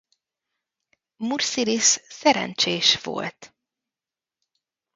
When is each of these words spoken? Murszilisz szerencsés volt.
Murszilisz 1.15 2.01
szerencsés 2.09 2.95
volt. 3.03 3.55